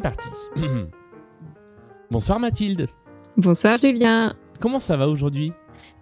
c'est 0.00 0.02
parti. 0.02 0.28
Bonsoir 2.10 2.40
Mathilde. 2.40 2.88
Bonsoir 3.36 3.76
Julien. 3.76 4.34
Comment 4.58 4.78
ça 4.78 4.96
va 4.96 5.08
aujourd'hui? 5.08 5.52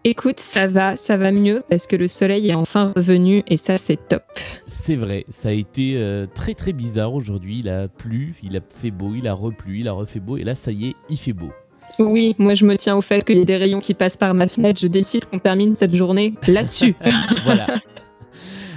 Écoute, 0.05 0.41
ça 0.41 0.67
va, 0.67 0.97
ça 0.97 1.17
va 1.17 1.33
mieux 1.33 1.63
parce 1.69 1.87
que 1.87 1.97
le 1.97 2.09
soleil 2.09 2.49
est 2.49 2.55
enfin 2.55 2.93
revenu 2.97 3.43
et 3.49 3.57
ça 3.57 3.77
c'est 3.77 4.09
top. 4.09 4.23
C'est 4.67 4.97
vrai, 4.97 5.27
ça 5.29 5.51
a 5.51 5.53
été 5.53 5.95
euh, 5.97 6.27
très 6.33 6.55
très 6.55 6.73
bizarre 6.73 7.13
aujourd'hui. 7.15 7.59
Il 7.61 7.69
a 7.69 7.89
plu, 7.89 8.35
il 8.43 8.57
a 8.57 8.61
fait 8.69 8.91
beau, 8.91 9.13
il 9.15 9.27
a 9.27 9.35
replu, 9.35 9.81
il 9.81 9.89
a 9.89 9.93
refait 9.93 10.21
beau 10.21 10.37
et 10.37 10.45
là 10.45 10.55
ça 10.55 10.73
y 10.73 10.89
est, 10.89 10.95
il 11.11 11.19
fait 11.19 11.33
beau. 11.33 11.51
Oui, 11.99 12.37
moi 12.39 12.55
je 12.55 12.65
me 12.65 12.77
tiens 12.77 12.97
au 12.97 13.03
fait 13.03 13.25
qu'il 13.25 13.39
y 13.39 13.41
ait 13.41 13.45
des 13.45 13.57
rayons 13.57 13.81
qui 13.81 13.95
passent 13.95 14.17
par 14.17 14.33
ma 14.35 14.47
fenêtre. 14.47 14.81
Je 14.81 14.87
décide 14.87 15.25
qu'on 15.25 15.41
termine 15.41 15.75
cette 15.75 15.95
journée 15.95 16.35
là-dessus. 16.47 16.95
voilà. 17.45 17.67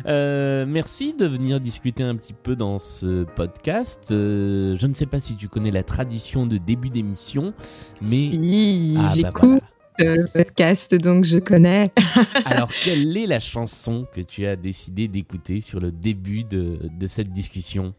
Euh, 0.06 0.66
merci 0.68 1.14
de 1.14 1.26
venir 1.26 1.60
discuter 1.60 2.04
un 2.04 2.16
petit 2.16 2.34
peu 2.34 2.56
dans 2.56 2.80
ce 2.80 3.24
podcast. 3.24 4.10
Euh, 4.12 4.76
je 4.78 4.88
ne 4.88 4.94
sais 4.94 5.06
pas 5.06 5.20
si 5.20 5.36
tu 5.36 5.48
connais 5.48 5.72
la 5.72 5.84
tradition 5.84 6.46
de 6.46 6.58
début 6.58 6.90
d'émission, 6.90 7.54
mais 8.02 8.32
si, 8.32 8.96
ah, 8.98 9.12
j'écoute 9.16 9.64
le 10.00 10.26
podcast, 10.28 10.96
donc 10.96 11.26
je 11.26 11.38
connais. 11.38 11.92
Alors, 12.46 12.70
quelle 12.70 13.16
est 13.16 13.28
la 13.28 13.40
chanson 13.40 14.08
que 14.12 14.22
tu 14.22 14.48
as 14.48 14.56
décidé 14.56 15.08
d'écouter 15.08 15.62
sur 15.62 15.80
le 15.80 15.92
début 15.92 16.44
de, 16.44 16.80
de 17.00 17.08
cette 17.08 17.32
discussion? 17.32 17.94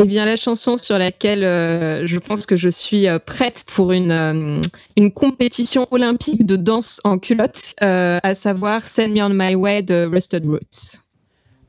Eh 0.00 0.04
bien, 0.06 0.26
la 0.26 0.34
chanson 0.34 0.76
sur 0.76 0.98
laquelle 0.98 1.44
euh, 1.44 2.04
je 2.04 2.18
pense 2.18 2.46
que 2.46 2.56
je 2.56 2.68
suis 2.68 3.06
euh, 3.06 3.20
prête 3.20 3.64
pour 3.68 3.92
une, 3.92 4.10
euh, 4.10 4.60
une 4.96 5.12
compétition 5.12 5.86
olympique 5.92 6.44
de 6.44 6.56
danse 6.56 7.00
en 7.04 7.18
culotte, 7.18 7.74
à 7.80 8.34
savoir 8.34 8.82
Send 8.82 9.10
Me 9.10 9.22
On 9.22 9.30
My 9.30 9.54
Way 9.54 9.82
de 9.82 10.04
Rusted 10.06 10.44
Roots. 10.46 11.03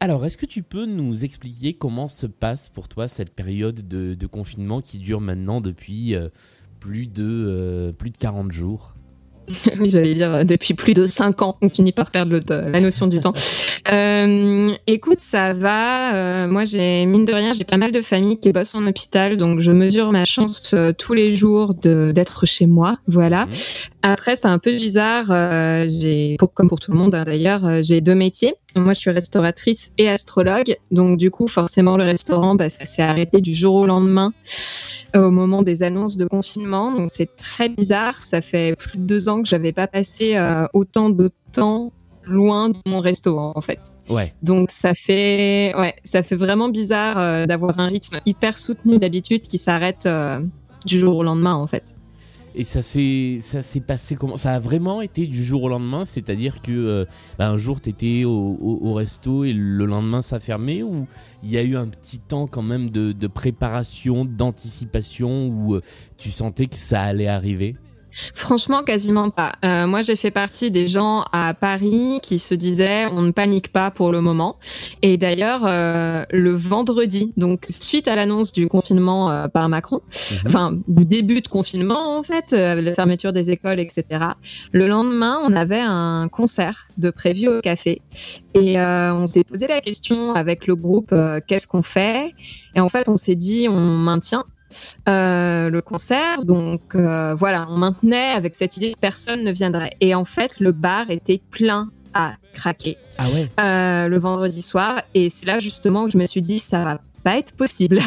Alors, 0.06 0.24
est-ce 0.24 0.38
que 0.38 0.46
tu 0.46 0.62
peux 0.62 0.86
nous 0.86 1.26
expliquer 1.26 1.74
comment 1.74 2.08
se 2.08 2.28
passe 2.28 2.70
pour 2.70 2.88
toi 2.88 3.08
cette 3.08 3.32
période 3.32 3.88
de, 3.88 4.14
de 4.14 4.28
confinement 4.28 4.80
qui 4.80 5.00
dure 5.00 5.20
maintenant 5.20 5.62
depuis 5.62 6.16
plus, 6.80 7.08
de, 7.08 7.92
plus 7.98 8.12
de 8.12 8.18
40 8.18 8.52
jours? 8.52 8.94
Oui, 9.80 9.90
j'allais 9.90 10.14
dire 10.14 10.34
euh, 10.34 10.44
depuis 10.44 10.74
plus 10.74 10.94
de 10.94 11.06
5 11.06 11.42
ans, 11.42 11.58
on 11.62 11.70
finit 11.70 11.92
par 11.92 12.12
perdre 12.12 12.40
la 12.48 12.80
notion 12.80 13.08
du 13.08 13.20
temps. 13.20 13.34
Euh, 13.92 14.72
écoute, 14.88 15.20
ça 15.22 15.54
va. 15.54 16.16
Euh, 16.16 16.48
moi, 16.48 16.66
j'ai 16.66 17.06
mine 17.06 17.26
de 17.26 17.34
rien, 17.34 17.54
j'ai 17.54 17.64
pas 17.64 17.78
mal 17.78 17.92
de 17.92 18.02
familles 18.02 18.40
qui 18.40 18.52
bossent 18.52 18.76
en 18.76 18.86
hôpital, 18.88 19.38
donc 19.38 19.60
je 19.60 19.72
mesure 19.72 20.12
ma 20.12 20.26
chance 20.26 20.76
tous 20.98 21.14
les 21.14 21.36
jours 21.36 21.74
d'être 21.74 22.46
chez 22.46 22.68
moi. 22.68 22.98
Voilà. 23.08 23.48
Après, 24.08 24.36
c'est 24.36 24.46
un 24.46 24.60
peu 24.60 24.72
bizarre. 24.72 25.26
j'ai, 25.88 26.38
comme 26.54 26.70
pour 26.70 26.80
tout 26.80 26.92
le 26.92 26.98
monde 26.98 27.16
hein, 27.16 27.24
d'ailleurs, 27.24 27.84
j'ai 27.84 28.02
deux 28.02 28.16
métiers. 28.16 28.54
Moi, 28.76 28.94
je 28.94 29.00
suis 29.00 29.10
restauratrice 29.10 29.94
et 29.98 30.10
astrologue, 30.10 30.76
donc 30.92 31.18
du 31.18 31.32
coup, 31.32 31.48
forcément, 31.48 31.98
le 31.98 32.04
restaurant, 32.04 32.56
bah, 32.56 32.70
ça 32.70 32.86
s'est 32.86 33.02
arrêté 33.02 33.42
du 33.42 33.56
jour 33.56 33.76
au 33.76 33.86
lendemain 33.86 34.34
au 35.16 35.32
moment 35.32 35.62
des 35.62 35.84
annonces 35.84 36.18
de 36.18 36.26
confinement. 36.26 36.92
Donc 36.92 37.12
c'est 37.14 37.36
très 37.36 37.70
bizarre. 37.70 38.16
Ça 38.16 38.42
fait 38.42 38.76
plus 38.76 38.98
de 38.98 39.04
deux 39.04 39.30
ans 39.30 39.42
que 39.42 39.50
j'avais 39.50 39.72
pas 39.72 39.88
passé 39.88 40.36
euh, 40.36 40.66
autant 40.74 41.10
de 41.10 41.32
temps 41.52 41.92
loin 42.26 42.70
de 42.70 42.78
mon 42.88 43.00
restaurant 43.00 43.54
en 43.56 43.62
fait. 43.62 43.80
Ouais. 44.10 44.34
Donc 44.42 44.72
ça 44.72 44.94
fait 44.94 45.74
ouais, 45.78 45.96
ça 46.04 46.24
fait 46.24 46.36
vraiment 46.36 46.70
bizarre 46.70 47.20
euh, 47.20 47.46
d'avoir 47.46 47.80
un 47.80 47.88
rythme 47.88 48.20
hyper 48.26 48.58
soutenu 48.58 48.98
d'habitude 48.98 49.44
qui 49.44 49.58
s'arrête 49.58 50.06
euh, 50.06 50.40
du 50.86 51.00
jour 51.00 51.18
au 51.18 51.24
lendemain 51.24 51.54
en 51.54 51.68
fait. 51.68 51.95
Et 52.58 52.64
ça 52.64 52.82
s'est 52.82 53.40
ça 53.42 53.62
s'est 53.62 53.82
passé 53.82 54.16
comment? 54.16 54.38
Ça 54.38 54.54
a 54.54 54.60
vraiment 54.60 55.02
été 55.02 55.28
du 55.28 55.44
jour 55.44 55.64
au 55.64 55.70
lendemain, 55.70 56.06
c'est-à-dire 56.06 56.62
que 56.62 56.72
euh, 56.72 57.06
bah, 57.38 57.50
un 57.50 57.58
jour 57.58 57.82
tu 57.82 57.90
étais 57.90 58.24
au, 58.24 58.94
resto 58.94 59.44
et 59.44 59.52
le 59.52 59.86
lendemain 59.86 60.22
ça 60.22 60.40
fermait 60.40 60.82
ou 60.82 61.06
il 61.44 61.52
y 61.52 61.58
a 61.58 61.64
eu 61.64 61.76
un 61.76 61.88
petit 61.88 62.20
temps 62.20 62.48
quand 62.48 62.62
même 62.62 62.92
de, 62.92 63.12
de 63.12 63.28
préparation, 63.28 64.24
d'anticipation 64.24 65.48
où 65.48 65.76
euh, 65.76 65.82
tu 66.18 66.32
sentais 66.32 66.68
que 66.68 66.78
ça 66.78 67.02
allait 67.04 67.28
arriver? 67.28 67.76
Franchement, 68.34 68.84
quasiment 68.84 69.30
pas. 69.30 69.54
Euh, 69.64 69.88
moi, 69.88 70.02
j'ai 70.02 70.16
fait 70.16 70.32
partie 70.32 70.72
des 70.72 70.88
gens 70.88 71.26
à 71.32 71.54
Paris 71.54 72.20
qui 72.24 72.40
se 72.40 72.56
disaient 72.56 73.06
on 73.12 73.22
ne 73.22 73.32
panique 73.32 73.72
pas 73.72 73.92
pour 73.92 74.12
le 74.12 74.22
moment. 74.22 74.58
Et 75.02 75.18
d'ailleurs, 75.18 75.62
euh, 75.66 76.24
le 76.32 76.56
vendredi, 76.56 77.34
donc 77.38 77.66
suite 77.70 78.08
à 78.08 78.16
l'annonce 78.16 78.54
du 78.54 78.68
confinement 78.68 79.30
euh, 79.30 79.48
par 79.48 79.68
Macron, 79.70 80.02
mhm. 80.06 80.38
enfin 80.48 80.78
du 80.88 81.06
début 81.06 81.42
de 81.42 81.48
confinement 81.48 82.18
en 82.18 82.24
fait, 82.24 82.52
la 82.52 82.96
fermeture 82.96 83.34
des 83.34 83.52
écoles, 83.52 83.80
etc. 83.80 84.06
Le 84.72 84.88
lendemain, 84.88 85.40
on 85.44 85.54
avait 85.54 85.82
un 85.82 86.28
concert 86.30 86.88
de 86.98 87.10
prévu 87.10 87.48
au 87.48 87.62
café 87.62 88.02
et 88.54 88.80
on 88.80 89.28
s'est 89.28 89.44
posé 89.44 89.68
la 89.68 89.82
question 89.82 90.34
avec 90.34 90.68
le 90.68 90.76
groupe 90.76 91.14
qu'est-ce 91.48 91.68
qu'on 91.68 91.82
fait? 91.82 92.34
Et 92.76 92.80
en 92.80 92.90
fait, 92.90 93.10
on 93.10 93.18
s'est 93.18 93.36
dit 93.36 93.68
on 93.70 93.98
maintient 93.98 94.46
euh, 95.08 95.70
le 95.70 95.82
concert. 95.82 96.46
Donc 96.46 96.96
euh, 96.96 97.36
voilà, 97.36 97.68
on 97.70 97.78
maintenait 97.78 98.32
avec 98.32 98.56
cette 98.56 98.78
idée 98.78 98.94
que 98.94 99.00
personne 99.00 99.44
ne 99.44 99.52
viendrait. 99.52 99.92
Et 100.02 100.16
en 100.16 100.26
fait, 100.26 100.60
le 100.60 100.72
bar 100.72 101.10
était 101.10 101.42
plein 101.52 101.90
à 102.14 102.36
craquer 102.54 102.98
ah 103.18 103.26
ouais. 103.34 103.50
Euh, 103.60 104.08
le 104.08 104.20
vendredi 104.20 104.62
soir. 104.62 105.02
Et 105.14 105.30
c'est 105.30 105.46
là 105.46 105.60
justement 105.60 106.06
que 106.06 106.12
je 106.12 106.18
me 106.18 106.26
suis 106.26 106.42
dit, 106.42 106.60
ça 106.60 106.84
va 106.84 107.00
pas 107.26 107.40
être 107.40 107.54
possible. 107.54 108.00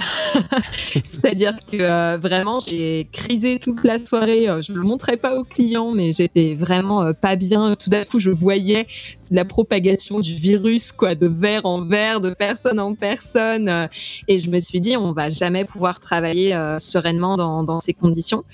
C'est-à-dire 1.04 1.54
que 1.70 2.16
vraiment, 2.18 2.60
j'ai 2.60 3.08
crisé 3.12 3.58
toute 3.58 3.82
la 3.84 3.98
soirée. 3.98 4.46
je 4.62 4.72
ne 4.72 4.78
le 4.78 4.84
montrais 4.84 5.16
pas 5.16 5.36
aux 5.36 5.44
clients, 5.44 5.90
mais 5.90 6.12
j'étais 6.12 6.54
vraiment 6.54 7.12
pas 7.12 7.34
bien. 7.34 7.74
Tout 7.74 7.90
d'un 7.90 8.04
coup, 8.04 8.20
je 8.20 8.30
voyais 8.30 8.86
la 9.30 9.44
propagation 9.44 10.20
du 10.20 10.34
virus, 10.34 10.92
quoi, 10.92 11.14
de 11.14 11.26
verre 11.26 11.64
en 11.64 11.84
verre, 11.84 12.20
de 12.20 12.30
personne 12.30 12.80
en 12.80 12.94
personne. 12.94 13.68
Euh, 13.68 13.86
et 14.26 14.38
je 14.38 14.50
me 14.50 14.58
suis 14.58 14.80
dit, 14.80 14.96
on 14.96 15.12
va 15.12 15.30
jamais 15.30 15.64
pouvoir 15.64 16.00
travailler 16.00 16.54
euh, 16.54 16.78
sereinement 16.78 17.36
dans, 17.36 17.80
ces 17.80 17.94
conditions. 17.94 18.44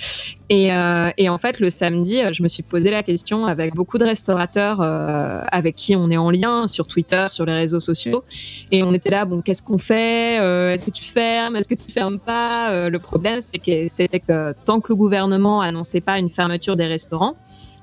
Et, 0.49 0.73
euh, 0.73 1.11
et, 1.17 1.29
en 1.29 1.39
fait, 1.39 1.61
le 1.61 1.71
samedi, 1.71 2.21
je 2.33 2.43
me 2.43 2.49
suis 2.49 2.63
posé 2.63 2.91
la 2.91 3.03
question 3.03 3.47
avec 3.47 3.75
beaucoup 3.75 3.97
de 3.97 4.05
restaurateurs 4.05 4.81
avec 4.81 5.77
qui 5.77 5.97
on 5.97 6.11
est 6.11 6.17
en 6.17 6.31
lien 6.31 6.69
sur 6.69 6.87
Twitter, 6.87 7.27
sur 7.31 7.47
les 7.47 7.55
réseaux 7.55 7.81
sociaux. 7.81 8.25
Et 8.71 8.83
on 8.83 8.93
était 8.93 9.11
là, 9.11 9.25
bon, 9.25 9.41
qu'est-ce 9.41 9.63
qu'on 9.63 9.79
fait 9.79 10.39
Est-ce 10.75 10.87
que 10.87 10.91
tu 10.91 11.05
fermes 11.05 11.57
Est-ce 11.57 11.69
que 11.69 11.75
tu 11.75 11.91
fermes 11.91 12.19
pas 12.19 12.89
Le 12.89 12.99
problème, 12.99 13.41
c'est 13.41 13.59
que 13.59 13.89
c'était 13.89 14.21
que 14.21 14.55
tant 14.65 14.81
que 14.81 14.87
le 14.91 14.97
gouvernement 14.97 15.61
annonçait 15.61 16.01
pas 16.01 16.19
une 16.19 16.31
fermeture 16.31 16.77
des 16.77 16.87
restaurants, 16.87 17.37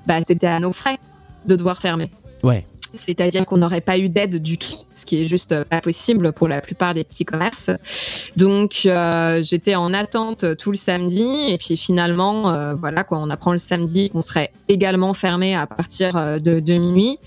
bah, 0.06 0.18
c'était 0.26 0.46
à 0.46 0.60
nos 0.60 0.72
frais 0.72 0.98
de 1.46 1.56
devoir 1.56 1.78
fermer. 1.78 2.10
Ouais 2.42 2.66
c'est-à-dire 2.94 3.46
qu'on 3.46 3.58
n'aurait 3.58 3.80
pas 3.80 3.98
eu 3.98 4.08
d'aide 4.08 4.42
du 4.42 4.58
tout, 4.58 4.76
ce 4.94 5.06
qui 5.06 5.22
est 5.22 5.26
juste 5.26 5.64
pas 5.64 5.80
possible 5.80 6.32
pour 6.32 6.48
la 6.48 6.60
plupart 6.60 6.94
des 6.94 7.04
petits 7.04 7.24
commerces. 7.24 7.70
Donc 8.36 8.82
euh, 8.86 9.42
j'étais 9.42 9.74
en 9.74 9.94
attente 9.94 10.56
tout 10.56 10.70
le 10.70 10.76
samedi 10.76 11.26
et 11.48 11.58
puis 11.58 11.76
finalement 11.76 12.50
euh, 12.50 12.74
voilà 12.74 13.04
quoi, 13.04 13.18
on 13.18 13.30
apprend 13.30 13.52
le 13.52 13.58
samedi 13.58 14.10
qu'on 14.10 14.22
serait 14.22 14.52
également 14.68 15.14
fermé 15.14 15.54
à 15.54 15.66
partir 15.66 16.16
euh, 16.16 16.38
de, 16.38 16.60
de 16.60 16.74
minuit 16.74 17.18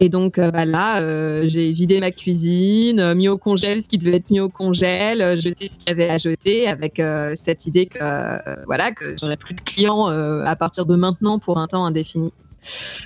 et 0.00 0.08
donc 0.08 0.38
bah, 0.38 0.64
là 0.64 1.00
j'ai 1.46 1.72
vidé 1.72 2.00
ma 2.00 2.10
cuisine, 2.10 3.14
mis 3.14 3.28
au 3.28 3.38
congèle 3.38 3.82
ce 3.82 3.88
qui 3.88 3.98
devait 3.98 4.16
être 4.16 4.30
mis 4.30 4.40
au 4.40 4.48
congèle, 4.48 5.40
jeté 5.40 5.68
ce 5.68 5.78
qu'il 5.78 5.88
y 5.88 5.90
avait 5.90 6.10
à 6.10 6.18
jeter 6.18 6.68
avec 6.68 7.00
cette 7.34 7.66
idée 7.66 7.86
que 7.86 7.98
voilà 8.66 8.92
que 8.92 9.16
j'aurais 9.20 9.36
plus 9.36 9.54
de 9.54 9.60
clients 9.60 10.06
à 10.06 10.56
partir 10.56 10.86
de 10.86 10.96
maintenant 10.96 11.38
pour 11.38 11.58
un 11.58 11.66
temps 11.66 11.84
indéfini. 11.84 12.32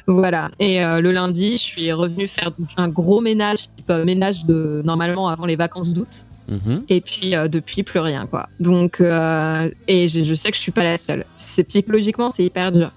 Voilà. 0.07 0.51
Et 0.59 0.85
euh, 0.85 1.01
le 1.01 1.13
lundi, 1.13 1.53
je 1.53 1.59
suis 1.59 1.93
revenue 1.93 2.29
faire 2.29 2.51
un 2.77 2.89
gros 2.89 3.21
ménage, 3.21 3.69
type 3.77 3.91
euh, 3.91 4.05
ménage 4.05 4.45
de 4.47 4.83
normalement 4.85 5.29
avant 5.29 5.47
les 5.47 5.57
vacances 5.57 5.95
d'août. 5.95 6.27
Mhm. 6.49 6.85
Et 6.89 7.03
puis 7.03 7.37
euh, 7.37 7.47
depuis 7.47 7.83
plus 7.83 7.99
rien 7.99 8.27
quoi. 8.27 8.49
Donc 8.59 9.01
et 9.01 10.09
je, 10.09 10.35
sais 10.35 10.51
que 10.51 10.57
je 10.57 10.63
suis 10.63 10.73
pas 10.73 10.85
la 10.85 10.97
seule. 10.97 11.25
C'est 11.37 11.65
psychologiquement 11.65 12.31
c'est 12.31 12.45
hyper 12.45 12.73
dur. 12.73 12.91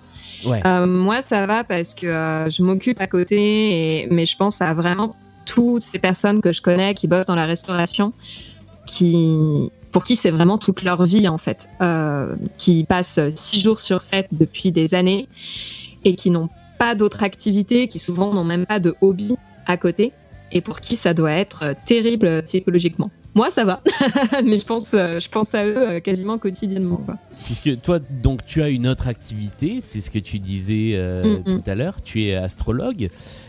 moi 0.46 1.22
ça 1.22 1.46
va 1.46 1.64
parce 1.64 1.94
que 1.94 2.08
je 2.08 2.64
m'occupe 2.64 3.02
à 3.02 3.08
côté, 3.08 4.08
mais 4.10 4.26
je 4.26 4.38
pense 4.38 4.62
à 4.62 4.74
vraiment 4.74 5.16
toutes 5.46 5.82
ces 5.82 6.00
personnes 6.00 6.40
que 6.42 6.54
je 6.54 6.62
connais 6.62 6.94
qui 6.94 7.08
bossent 7.08 7.26
dans 7.26 7.36
la 7.36 7.46
restauration, 7.46 8.14
qui 8.86 9.70
pour 9.92 10.06
qui 10.06 10.16
c'est 10.16 10.32
vraiment 10.32 10.58
toute 10.58 10.84
leur 10.84 11.04
vie 11.04 11.28
en 11.28 11.38
fait, 11.38 11.68
qui 12.58 12.86
passent 12.86 13.20
six 13.36 13.60
jours 13.60 13.82
sur 13.82 14.00
sept 14.00 14.30
depuis 14.32 14.72
des 14.72 14.94
années 14.94 15.28
et 16.06 16.16
qui 16.16 16.32
n'ont 16.32 16.50
pas 16.78 16.96
d'autres 16.96 17.24
activités, 17.24 17.88
qui 17.88 18.00
souvent 18.00 18.34
n'ont 18.34 18.44
même 18.44 18.66
pas 18.66 18.80
de 18.80 18.96
hobby 19.02 19.36
à 19.68 19.78
côté, 19.78 20.14
et 20.52 20.62
pour 20.62 20.82
qui 20.82 20.96
ça 20.96 21.14
doit 21.14 21.32
être 21.32 21.76
terrible 21.86 22.44
psychologiquement. 22.44 23.10
Moi, 23.34 23.50
ça 23.50 23.64
va, 23.64 23.82
mais 24.44 24.58
je 24.58 24.66
pense, 24.66 24.94
euh, 24.94 25.18
je 25.20 25.30
pense 25.30 25.56
à 25.56 25.66
eux 25.66 25.78
euh, 25.78 26.00
quasiment 26.02 26.38
quotidiennement. 26.38 27.02
Puisque 27.46 27.82
toi, 27.82 28.00
donc, 28.00 28.46
tu 28.46 28.62
as 28.62 28.68
une 28.68 28.88
autre 28.88 29.08
activité, 29.08 29.80
c'est 29.82 30.02
ce 30.02 30.12
que 30.12 30.20
tu 30.20 30.40
disais 30.40 30.92
euh, 30.96 31.24
mm, 31.24 31.40
mm. 31.40 31.44
tout 31.44 31.70
à 31.70 31.76
l'heure. 31.76 32.02
Tu 32.02 32.26
es 32.26 32.36
astrologue. 32.36 33.08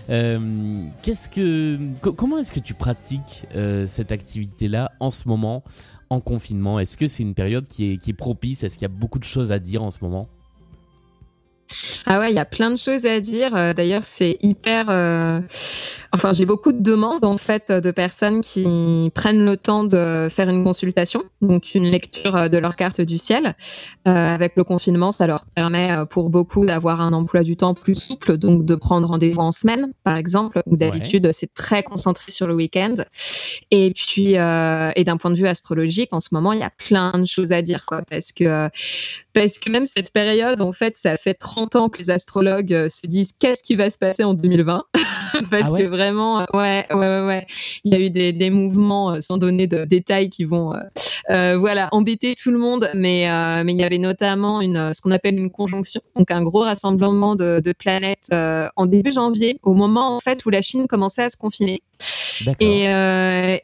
qu'est-ce 0.09 1.29
que, 1.29 1.79
comment 2.01 2.39
est-ce 2.39 2.53
que 2.53 2.61
tu 2.61 2.75
pratiques 2.75 3.47
cette 3.87 4.13
activité-là 4.13 4.93
en 5.01 5.11
ce 5.11 5.27
moment, 5.29 5.65
en 6.11 6.21
confinement? 6.21 6.79
Est-ce 6.79 6.97
que 6.97 7.09
c'est 7.09 7.25
une 7.25 7.35
période 7.35 7.67
qui 7.67 7.93
est, 7.93 7.97
qui 7.97 8.11
est 8.11 8.15
propice? 8.15 8.63
Est-ce 8.63 8.75
qu'il 8.75 8.83
y 8.83 8.91
a 8.93 8.97
beaucoup 8.97 9.19
de 9.19 9.25
choses 9.25 9.51
à 9.51 9.59
dire 9.59 9.83
en 9.83 9.91
ce 9.91 9.99
moment? 10.03 10.29
Ah 12.07 12.19
ouais, 12.19 12.31
il 12.31 12.35
y 12.35 12.39
a 12.39 12.45
plein 12.45 12.71
de 12.71 12.77
choses 12.77 13.07
à 13.07 13.21
dire. 13.21 13.55
Euh, 13.55 13.73
d'ailleurs, 13.73 14.03
c'est 14.05 14.37
hyper. 14.43 14.87
Euh, 16.13 16.17
enfin, 16.17 16.33
j'ai 16.33 16.47
beaucoup 16.47 16.73
de 16.73 16.81
demandes 16.81 17.25
en 17.25 17.39
fait 17.39 17.71
de 17.71 17.91
personnes 17.91 18.41
qui 18.43 19.11
prennent 19.15 19.45
le 19.45 19.57
temps 19.57 19.85
de 19.85 20.29
faire 20.31 20.49
une 20.49 20.65
consultation, 20.65 21.23
donc 21.41 21.75
une 21.75 21.85
lecture 21.85 22.51
de 22.51 22.59
leur 22.59 22.77
carte 22.77 23.01
du 23.01 23.19
ciel. 23.19 23.55
Euh, 24.09 24.11
avec 24.11 24.57
le 24.57 24.65
confinement, 24.65 25.13
ça 25.13 25.29
leur 25.29 25.45
permet 25.47 25.93
euh, 25.93 26.05
pour 26.05 26.29
beaucoup 26.29 26.67
d'avoir 26.67 27.01
un 27.01 27.13
emploi 27.13 27.45
du 27.45 27.57
temps 27.57 27.73
plus 27.73 27.95
souple, 27.95 28.37
donc 28.37 28.65
de 28.65 28.75
prendre 28.75 29.07
rendez-vous 29.07 29.41
en 29.41 29.53
semaine, 29.53 29.93
par 30.03 30.17
exemple, 30.17 30.61
où 30.67 30.77
d'habitude 30.77 31.31
c'est 31.33 31.53
très 31.55 31.85
concentré 31.85 32.33
sur 32.33 32.49
le 32.49 32.55
week-end. 32.55 32.95
Et 33.71 33.93
puis, 33.93 34.39
euh, 34.39 34.91
et 34.97 35.05
d'un 35.05 35.19
point 35.19 35.31
de 35.31 35.37
vue 35.37 35.47
astrologique, 35.47 36.13
en 36.13 36.19
ce 36.19 36.31
moment, 36.33 36.53
il 36.53 36.59
y 36.59 36.65
a 36.65 36.71
plein 36.71 37.13
de 37.17 37.27
choses 37.27 37.53
à 37.53 37.63
dire, 37.63 37.87
quoi, 37.87 38.03
parce 38.03 38.33
que 38.33 38.69
parce 39.33 39.59
que 39.61 39.71
même 39.71 39.87
cette 39.87 40.13
période, 40.13 40.61
en 40.61 40.73
fait, 40.73 40.97
ça 40.97 41.17
fait 41.17 41.35
30 41.35 41.77
ans 41.77 41.89
que 41.89 41.99
les 41.99 42.11
astrologues 42.11 42.89
se 42.89 43.07
disent 43.07 43.33
qu'est-ce 43.39 43.63
qui 43.63 43.77
va 43.77 43.89
se 43.89 43.99
passer 43.99 44.25
en 44.25 44.35
2020 44.35 44.85
parce 45.51 45.71
ah 45.73 45.79
que 45.79 45.85
vraiment, 45.85 46.02
euh, 46.11 46.45
ouais, 46.55 46.87
ouais, 46.91 47.27
ouais, 47.27 47.47
il 47.85 47.93
y 47.93 47.97
a 47.97 48.01
eu 48.01 48.11
des, 48.11 48.33
des 48.33 48.51
mouvements 48.51 49.13
euh, 49.13 49.21
sans 49.21 49.39
donner 49.39 49.67
de 49.67 49.85
détails 49.85 50.31
qui 50.31 50.45
vont, 50.45 50.73
euh, 51.31 51.57
voilà, 51.57 51.89
embêter 51.93 52.35
tout 52.35 52.51
le 52.51 52.59
monde. 52.59 52.91
Mais, 52.95 53.29
mais 53.65 53.73
il 53.73 53.81
y 53.81 53.85
avait 53.85 53.99
notamment 53.99 54.61
une, 54.61 54.93
ce 54.95 55.01
qu'on 55.01 55.11
appelle 55.11 55.39
une 55.39 55.51
conjonction, 55.51 56.01
donc 56.17 56.31
un 56.31 56.43
gros 56.43 56.61
rassemblement 56.61 57.37
de, 57.37 57.61
de 57.65 57.73
planètes 57.73 58.31
en 58.31 58.87
début 58.87 59.13
janvier, 59.13 59.59
au 59.63 59.75
moment 59.75 60.17
en 60.17 60.21
fait 60.21 60.45
où 60.47 60.51
la 60.51 60.63
Chine 60.63 60.87
commençait 60.87 61.23
à 61.23 61.31
se 61.31 61.37
confiner. 61.37 61.83
Et, 62.59 62.87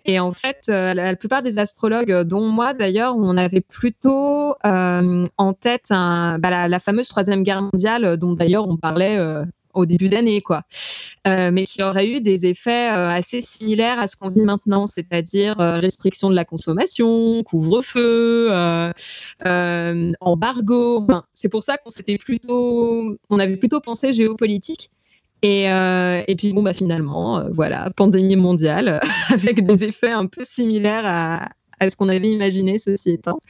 et, 0.05 0.21
en 0.21 0.33
fait, 0.33 0.69
la, 0.69 1.17
plupart 1.17 1.43
des 1.43 1.59
astrologues, 1.59 2.23
dont 2.23 2.49
moi 2.49 2.75
d'ailleurs, 2.75 3.17
on 3.17 3.37
avait 3.37 3.61
plutôt 3.61 4.55
en 4.65 5.53
tête 5.61 5.87
un, 5.91 6.39
bah, 6.39 6.51
la, 6.51 6.69
la, 6.69 6.79
fameuse 6.79 7.09
troisième 7.09 7.43
guerre 7.43 7.63
mondiale, 7.63 8.17
dont 8.17 8.35
d'ailleurs 8.35 8.69
on 8.69 8.77
parlait 8.77 9.19
au 9.79 9.87
début 9.87 10.09
d'année, 10.09 10.41
quoi. 10.41 10.63
Euh, 11.27 11.51
mais 11.53 11.65
qui 11.65 11.83
aurait 11.83 12.09
eu 12.09 12.21
des 12.21 12.47
effets 12.47 12.91
euh, 12.91 13.11
assez 13.11 13.41
similaires 13.41 13.99
à 13.99 14.07
ce 14.07 14.17
qu'on 14.17 14.31
vit 14.31 14.43
maintenant, 14.43 14.87
c'est-à-dire 14.87 15.61
euh, 15.61 15.79
restriction 15.79 16.31
de 16.31 16.35
la 16.35 16.45
consommation, 16.45 17.43
couvre-feu, 17.43 18.51
embargo. 20.21 21.07
c'est 21.35 21.49
pour 21.49 21.63
ça 21.63 21.77
qu'on 21.77 21.91
s'était 21.91 22.19
plutôt, 22.19 23.17
on 23.31 23.39
avait 23.39 23.57
plutôt 23.57 23.81
pensé 23.81 24.13
géopolitique. 24.13 24.91
Et, 25.43 25.67
et 25.67 26.35
puis 26.37 26.53
bon, 26.53 26.63
bah 26.65 26.75
finalement, 26.75 27.45
voilà, 27.53 27.91
pandémie 27.95 28.35
mondiale 28.35 29.01
avec 29.29 29.65
des 29.65 29.85
effets 29.85 30.11
un 30.11 30.27
peu 30.27 30.43
similaires 30.45 31.07
à, 31.07 31.49
à 31.81 31.91
ce 31.91 31.97
qu'on 31.97 32.09
avait 32.09 32.31
imaginé, 32.31 32.79
ceci 32.79 33.11
étant. 33.11 33.41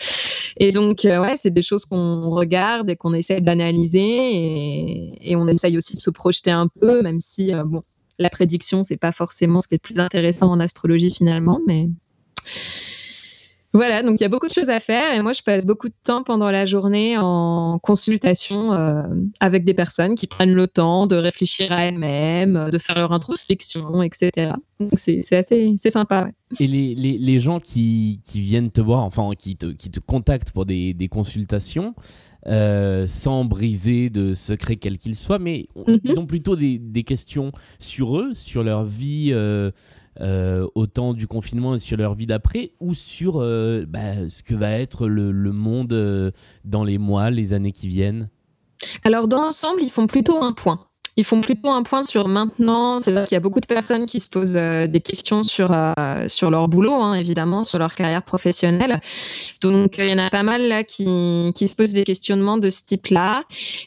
Et 0.56 0.72
donc, 0.72 1.04
euh, 1.04 1.20
ouais, 1.20 1.36
c'est 1.36 1.50
des 1.50 1.62
choses 1.62 1.84
qu'on 1.84 2.30
regarde 2.30 2.90
et 2.90 2.96
qu'on 2.96 3.14
essaie 3.14 3.40
d'analyser 3.40 5.12
et, 5.22 5.36
on 5.36 5.46
essaye 5.46 5.76
aussi 5.76 5.94
de 5.94 6.00
se 6.00 6.10
projeter 6.10 6.50
un 6.50 6.68
peu, 6.68 7.02
même 7.02 7.20
si, 7.20 7.54
euh, 7.54 7.64
bon, 7.64 7.82
la 8.18 8.30
prédiction, 8.30 8.82
c'est 8.82 8.96
pas 8.96 9.12
forcément 9.12 9.60
ce 9.60 9.68
qui 9.68 9.74
est 9.74 9.80
le 9.84 9.94
plus 9.94 10.00
intéressant 10.00 10.50
en 10.50 10.58
astrologie 10.58 11.10
finalement, 11.10 11.60
mais 11.66 11.88
voilà, 13.78 14.02
donc 14.02 14.18
il 14.18 14.22
y 14.22 14.26
a 14.26 14.28
beaucoup 14.28 14.48
de 14.48 14.52
choses 14.52 14.70
à 14.70 14.80
faire 14.80 15.14
et 15.14 15.22
moi 15.22 15.32
je 15.32 15.40
passe 15.42 15.64
beaucoup 15.64 15.88
de 15.88 15.94
temps 16.02 16.24
pendant 16.24 16.50
la 16.50 16.66
journée 16.66 17.16
en 17.16 17.78
consultation 17.78 18.72
euh, 18.72 19.02
avec 19.38 19.64
des 19.64 19.72
personnes 19.72 20.16
qui 20.16 20.26
prennent 20.26 20.52
le 20.52 20.66
temps 20.66 21.06
de 21.06 21.14
réfléchir 21.14 21.70
à 21.70 21.84
elles-mêmes, 21.84 22.70
de 22.72 22.78
faire 22.78 22.98
leur 22.98 23.12
introspection, 23.12 24.02
etc. 24.02 24.54
Donc 24.80 24.90
c'est 24.96 25.32
assez 25.32 25.76
c'est 25.78 25.90
sympa. 25.90 26.28
Et 26.58 26.66
les, 26.66 26.96
les, 26.96 27.18
les, 27.18 27.38
gens 27.38 27.60
qui, 27.60 28.20
qui, 28.24 28.40
viennent 28.40 28.70
te 28.70 28.80
voir, 28.80 29.04
enfin 29.04 29.30
qui 29.38 29.56
te, 29.56 29.66
qui 29.66 29.90
te 29.92 30.00
contactent 30.00 30.50
pour 30.50 30.66
des, 30.66 30.92
des 30.92 31.08
consultations, 31.08 31.94
euh, 32.46 33.06
sans 33.06 33.44
briser 33.44 34.10
de 34.10 34.34
secrets 34.34 34.76
quels 34.76 34.98
qu'ils 34.98 35.14
soient, 35.14 35.38
mais 35.38 35.66
mhm. 35.76 36.00
ils 36.02 36.18
ont 36.18 36.26
plutôt 36.26 36.56
des, 36.56 36.78
des, 36.78 37.04
questions 37.04 37.52
sur 37.78 38.18
eux, 38.18 38.32
sur 38.34 38.64
leur 38.64 38.84
vie. 38.84 39.28
Euh, 39.32 39.70
euh, 40.20 40.66
au 40.74 40.86
du 41.12 41.28
confinement 41.28 41.76
et 41.76 41.78
sur 41.78 41.96
leur 41.96 42.14
vie 42.14 42.26
d'après, 42.26 42.72
ou 42.80 42.92
sur 42.92 43.40
euh, 43.40 43.84
bah, 43.86 44.28
ce 44.28 44.42
que 44.42 44.54
va 44.54 44.72
être 44.72 45.06
le, 45.06 45.32
monde 45.52 45.92
euh, 45.92 46.32
dans 46.64 46.82
les 46.82 46.98
mois, 46.98 47.30
les 47.30 47.52
années 47.52 47.72
qui 47.72 47.86
viennent? 47.86 48.28
Alors, 49.04 49.28
dans 49.28 49.42
l'ensemble, 49.42 49.82
ils 49.82 49.90
font 49.90 50.06
plutôt 50.08 50.42
un 50.42 50.52
point. 50.52 50.86
Ils 51.16 51.24
font 51.24 51.40
plutôt 51.40 51.68
un 51.70 51.82
point 51.82 52.02
sur 52.02 52.26
maintenant. 52.28 53.00
C'est 53.00 53.12
vrai 53.12 53.26
qu'il 53.26 53.34
y 53.34 53.36
a 53.36 53.40
beaucoup 53.40 53.60
de 53.60 53.66
personnes 53.66 54.06
qui 54.06 54.20
se 54.20 54.28
posent 54.28 54.52
des 54.52 55.00
questions 55.00 55.42
sur, 55.42 55.74
sur 56.28 56.50
leur 56.50 56.68
boulot, 56.68 56.94
hein, 56.94 57.14
évidemment, 57.14 57.64
sur 57.64 57.80
leur 57.80 57.94
carrière 57.96 58.22
professionnelle. 58.22 59.00
Donc, 59.60 59.98
il 59.98 60.10
y 60.10 60.12
en 60.12 60.18
a 60.18 60.30
pas 60.30 60.44
mal 60.44 60.68
là 60.68 60.84
qui, 60.84 61.52
qui 61.56 61.66
se 61.66 61.74
posent 61.74 61.92
des 61.92 62.04
questionnements 62.04 62.56
de 62.56 62.70
ce 62.70 62.84
type-là. 62.84 63.42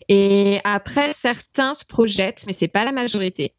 Et 0.10 0.60
après, 0.66 1.14
certains 1.14 1.74
se 1.74 1.86
projettent, 1.86 2.44
mais 2.48 2.54
c'est 2.54 2.68
pas 2.68 2.84
la 2.84 2.92
majorité. 2.92 3.54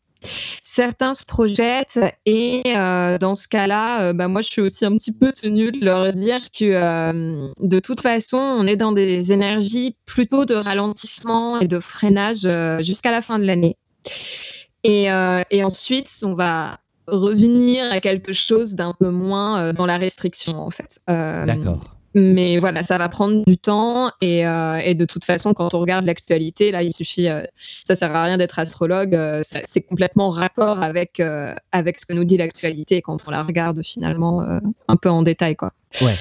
Certains 0.62 1.14
se 1.14 1.24
projettent 1.24 2.00
et 2.24 2.62
euh, 2.66 3.19
dans 3.19 3.34
ce 3.34 3.48
cas-là, 3.48 4.02
euh, 4.02 4.12
bah, 4.12 4.28
moi 4.28 4.40
je 4.40 4.48
suis 4.48 4.60
aussi 4.60 4.84
un 4.84 4.96
petit 4.96 5.12
peu 5.12 5.32
tenue 5.32 5.72
de 5.72 5.84
leur 5.84 6.12
dire 6.12 6.40
que 6.50 6.64
euh, 6.64 7.48
de 7.60 7.80
toute 7.80 8.00
façon, 8.00 8.38
on 8.38 8.66
est 8.66 8.76
dans 8.76 8.92
des 8.92 9.32
énergies 9.32 9.96
plutôt 10.06 10.44
de 10.44 10.54
ralentissement 10.54 11.60
et 11.60 11.69
de 11.69 11.80
freinage 11.80 12.48
jusqu'à 12.80 13.10
la 13.10 13.22
fin 13.22 13.38
de 13.38 13.44
l'année. 13.44 13.76
Et, 14.84 15.08
et, 15.50 15.64
ensuite, 15.64 16.10
on 16.24 16.34
va 16.34 16.78
revenir 17.06 17.84
à 17.92 18.00
quelque 18.00 18.32
chose 18.32 18.74
d'un 18.74 18.94
peu 18.98 19.10
moins 19.10 19.72
dans 19.72 19.86
la 19.86 19.96
restriction 19.96 20.58
en 20.58 20.70
fait. 20.70 21.00
D'accord. 21.06 21.80
Mais 22.14 22.58
voilà, 22.58 22.82
ça 22.82 22.98
va 22.98 23.08
prendre 23.08 23.42
du 23.46 23.56
temps 23.56 24.10
et, 24.20 24.46
euh, 24.46 24.76
et 24.78 24.94
de 24.94 25.04
toute 25.04 25.24
façon, 25.24 25.54
quand 25.54 25.72
on 25.72 25.80
regarde 25.80 26.04
l'actualité, 26.04 26.70
là, 26.70 26.82
il 26.82 26.92
suffit, 26.92 27.28
euh, 27.28 27.42
ça 27.86 27.94
sert 27.94 28.14
à 28.14 28.24
rien 28.24 28.36
d'être 28.36 28.58
astrologue, 28.58 29.14
euh, 29.14 29.42
c'est 29.44 29.80
complètement 29.80 30.30
raccord 30.30 30.82
avec 30.82 31.22
avec 31.72 32.00
ce 32.00 32.06
que 32.06 32.12
nous 32.12 32.24
dit 32.24 32.36
l'actualité 32.36 33.02
quand 33.02 33.18
on 33.26 33.30
la 33.30 33.42
regarde 33.42 33.82
finalement 33.84 34.42
un 34.88 34.96
peu 34.96 35.08
en 35.08 35.22
détail, 35.22 35.56
quoi. 35.56 35.72
Ouais. 36.00 36.14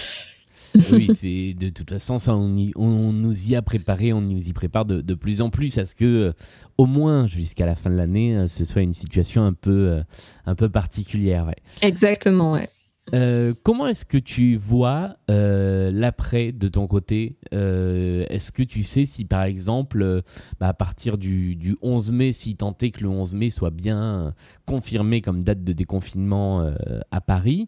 oui, 0.93 1.09
c'est 1.13 1.53
de 1.53 1.69
toute 1.69 1.89
façon 1.89 2.17
ça, 2.17 2.33
on, 2.33 2.71
on, 2.77 3.11
nous 3.11 3.49
y 3.49 3.55
a 3.55 3.61
préparé, 3.61 4.13
on 4.13 4.21
nous 4.21 4.47
y 4.47 4.53
prépare 4.53 4.85
de, 4.85 5.01
de 5.01 5.13
plus 5.13 5.41
en 5.41 5.49
plus 5.49 5.77
à 5.77 5.85
ce 5.85 5.95
que, 5.95 6.33
au 6.77 6.85
moins 6.85 7.27
jusqu'à 7.27 7.65
la 7.65 7.75
fin 7.75 7.89
de 7.89 7.95
l'année, 7.95 8.45
ce 8.47 8.63
soit 8.63 8.81
une 8.81 8.93
situation 8.93 9.43
un 9.43 9.53
peu, 9.53 10.01
un 10.45 10.55
peu 10.55 10.69
particulière. 10.69 11.47
Ouais. 11.47 11.57
Exactement, 11.81 12.53
ouais. 12.53 12.69
Euh, 13.13 13.55
comment 13.63 13.87
est-ce 13.87 14.05
que 14.05 14.17
tu 14.17 14.55
vois 14.57 15.15
euh, 15.29 15.89
l'après 15.91 16.51
de 16.51 16.67
ton 16.67 16.85
côté? 16.87 17.37
Euh, 17.53 18.25
Est-ce 18.29 18.51
que 18.51 18.61
tu 18.61 18.83
sais 18.83 19.05
si 19.05 19.25
par 19.25 19.43
exemple, 19.43 20.21
bah, 20.59 20.67
à 20.67 20.73
partir 20.73 21.17
du, 21.17 21.77
11 21.81 22.11
mai, 22.11 22.31
si 22.31 22.55
tant 22.55 22.75
est 22.79 22.91
que 22.91 23.01
le 23.01 23.09
11 23.09 23.33
mai 23.33 23.49
soit 23.49 23.71
bien 23.71 24.33
confirmé 24.65 25.21
comme 25.21 25.43
date 25.43 25.63
de 25.63 25.73
déconfinement 25.73 26.73
à 27.09 27.21
Paris, 27.21 27.67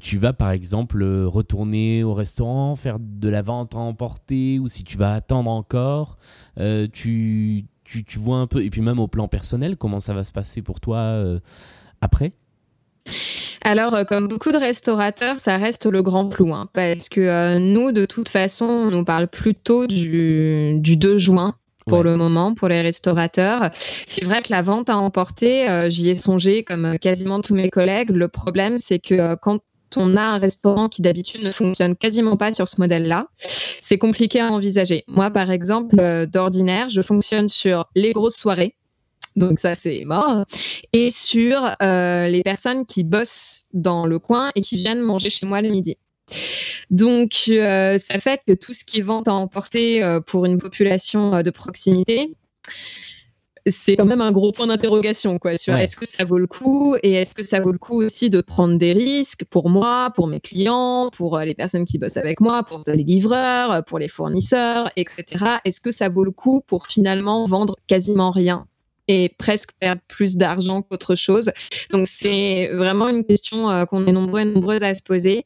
tu 0.00 0.18
vas 0.18 0.32
par 0.32 0.50
exemple 0.50 1.04
retourner 1.04 2.02
au 2.02 2.14
restaurant, 2.14 2.74
faire 2.76 2.98
de 2.98 3.28
la 3.28 3.42
vente 3.42 3.74
à 3.74 3.78
emporter 3.78 4.58
ou 4.58 4.68
si 4.68 4.84
tu 4.84 4.96
vas 4.96 5.14
attendre 5.14 5.50
encore 5.50 6.18
tu, 6.92 7.66
tu, 7.84 8.04
tu, 8.04 8.18
vois 8.18 8.38
un 8.38 8.46
peu, 8.46 8.64
et 8.64 8.70
puis 8.70 8.80
même 8.80 8.98
au 8.98 9.08
plan 9.08 9.28
personnel, 9.28 9.76
comment 9.76 10.00
ça 10.00 10.14
va 10.14 10.24
se 10.24 10.32
passer 10.32 10.62
pour 10.62 10.80
toi 10.80 11.22
après? 12.00 12.32
Alors, 13.64 13.94
euh, 13.94 14.04
comme 14.04 14.28
beaucoup 14.28 14.50
de 14.50 14.56
restaurateurs, 14.56 15.38
ça 15.38 15.56
reste 15.56 15.86
le 15.86 16.02
grand 16.02 16.30
flou, 16.30 16.52
hein, 16.52 16.68
parce 16.72 17.08
que 17.08 17.20
euh, 17.20 17.58
nous, 17.58 17.92
de 17.92 18.06
toute 18.06 18.28
façon, 18.28 18.64
on 18.64 18.90
nous 18.90 19.04
parle 19.04 19.28
plutôt 19.28 19.86
du, 19.86 20.80
2 20.80 21.18
juin 21.18 21.54
pour 21.86 22.02
le 22.02 22.16
moment 22.16 22.54
pour 22.54 22.68
les 22.68 22.80
restaurateurs. 22.80 23.70
C'est 24.06 24.24
vrai 24.24 24.42
que 24.42 24.52
la 24.52 24.62
vente 24.62 24.88
à 24.88 24.96
emporter, 24.96 25.68
euh, 25.68 25.90
j'y 25.90 26.10
ai 26.10 26.14
songé 26.14 26.62
comme 26.62 26.98
quasiment 26.98 27.40
tous 27.40 27.54
mes 27.54 27.70
collègues. 27.70 28.10
Le 28.10 28.28
problème, 28.28 28.78
c'est 28.78 28.98
que 28.98 29.34
quand 29.36 29.60
on 29.96 30.16
a 30.16 30.22
un 30.22 30.38
restaurant 30.38 30.88
qui 30.88 31.02
d'habitude 31.02 31.42
ne 31.42 31.52
fonctionne 31.52 31.96
quasiment 31.96 32.36
pas 32.36 32.54
sur 32.54 32.68
ce 32.68 32.80
modèle-là, 32.80 33.26
c'est 33.82 33.98
compliqué 33.98 34.40
à 34.40 34.50
envisager. 34.50 35.04
Moi, 35.06 35.30
par 35.30 35.50
exemple, 35.50 35.96
d'ordinaire, 36.26 36.88
je 36.88 37.02
fonctionne 37.02 37.48
sur 37.48 37.88
les 37.94 38.12
grosses 38.12 38.36
soirées 38.36 38.74
donc 39.36 39.58
ça 39.58 39.74
c'est 39.74 40.04
mort. 40.04 40.44
Et 40.92 41.10
sur 41.10 41.74
euh, 41.82 42.26
les 42.28 42.42
personnes 42.42 42.86
qui 42.86 43.04
bossent 43.04 43.66
dans 43.72 44.06
le 44.06 44.18
coin 44.18 44.50
et 44.54 44.60
qui 44.60 44.76
viennent 44.76 45.00
manger 45.00 45.30
chez 45.30 45.46
moi 45.46 45.62
le 45.62 45.70
midi. 45.70 45.96
Donc 46.90 47.44
euh, 47.48 47.98
ça 47.98 48.20
fait 48.20 48.40
que 48.46 48.52
tout 48.52 48.72
ce 48.72 48.84
qui 48.84 49.00
est 49.00 49.02
vente 49.02 49.28
à 49.28 49.34
emporter 49.34 50.02
euh, 50.02 50.20
pour 50.20 50.44
une 50.44 50.58
population 50.58 51.42
de 51.42 51.50
proximité, 51.50 52.34
c'est 53.66 53.96
quand 53.96 54.04
même 54.04 54.20
un 54.20 54.32
gros 54.32 54.50
point 54.50 54.66
d'interrogation 54.66 55.38
quoi 55.38 55.56
sur 55.56 55.76
est-ce 55.76 55.96
que 55.96 56.06
ça 56.06 56.24
vaut 56.24 56.38
le 56.38 56.48
coup 56.48 56.96
et 57.02 57.12
est-ce 57.12 57.34
que 57.34 57.44
ça 57.44 57.60
vaut 57.60 57.70
le 57.70 57.78
coup 57.78 58.02
aussi 58.02 58.28
de 58.28 58.40
prendre 58.40 58.76
des 58.76 58.92
risques 58.92 59.44
pour 59.44 59.70
moi, 59.70 60.10
pour 60.14 60.26
mes 60.26 60.40
clients, 60.40 61.10
pour 61.12 61.38
les 61.38 61.54
personnes 61.54 61.84
qui 61.84 61.98
bossent 61.98 62.16
avec 62.16 62.40
moi, 62.40 62.64
pour 62.64 62.82
les 62.86 63.04
livreurs, 63.04 63.84
pour 63.84 63.98
les 63.98 64.08
fournisseurs, 64.08 64.90
etc. 64.96 65.24
Est-ce 65.64 65.80
que 65.80 65.92
ça 65.92 66.08
vaut 66.08 66.24
le 66.24 66.32
coup 66.32 66.60
pour 66.66 66.86
finalement 66.88 67.46
vendre 67.46 67.76
quasiment 67.86 68.30
rien? 68.30 68.66
Et 69.12 69.28
presque 69.28 69.72
perdre 69.78 70.00
plus 70.08 70.36
d'argent 70.36 70.80
qu'autre 70.80 71.14
chose. 71.14 71.52
Donc 71.90 72.06
c'est 72.08 72.68
vraiment 72.68 73.08
une 73.08 73.24
question 73.24 73.68
euh, 73.68 73.84
qu'on 73.84 74.06
est 74.06 74.12
nombreux 74.12 74.40
et 74.40 74.44
nombreuses 74.46 74.82
à 74.82 74.94
se 74.94 75.02
poser. 75.02 75.44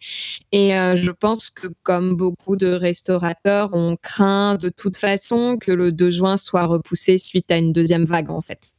Et 0.52 0.78
euh, 0.78 0.94
je 0.94 1.10
pense 1.10 1.50
que 1.50 1.66
comme 1.82 2.14
beaucoup 2.14 2.54
de 2.54 2.68
restaurateurs, 2.68 3.70
on 3.72 3.96
craint 3.96 4.54
de 4.54 4.68
toute 4.68 4.96
façon 4.96 5.58
que 5.58 5.72
le 5.72 5.90
2 5.90 6.10
juin 6.10 6.36
soit 6.36 6.64
repoussé 6.64 7.18
suite 7.18 7.50
à 7.50 7.56
une 7.56 7.72
deuxième 7.72 8.04
vague 8.04 8.30
en 8.30 8.40
fait. 8.40 8.75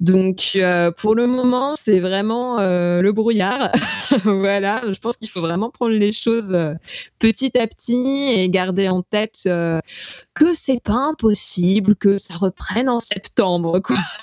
Donc, 0.00 0.58
pour 0.98 1.14
le 1.14 1.26
moment, 1.26 1.74
c'est 1.76 1.98
vraiment 1.98 2.58
le 2.58 3.10
brouillard. 3.10 3.70
voilà, 4.24 4.82
je 4.92 4.98
pense 4.98 5.16
qu'il 5.16 5.28
faut 5.28 5.40
vraiment 5.40 5.70
prendre 5.70 5.94
les 5.94 6.12
choses 6.12 6.56
petit 7.18 7.58
à 7.58 7.66
petit 7.66 8.34
et 8.34 8.48
garder 8.48 8.88
en 8.88 9.02
tête 9.02 9.48
que 10.34 10.54
c'est 10.54 10.82
pas 10.82 10.94
impossible 10.94 11.96
que 11.96 12.18
ça 12.18 12.34
reprenne 12.34 12.88
en 12.88 13.00
septembre. 13.00 13.80